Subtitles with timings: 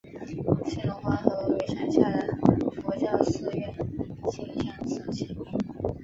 [0.65, 2.35] 兴隆观和峨嵋山下的
[2.81, 3.71] 佛教寺院
[4.31, 5.45] 兴善寺齐名。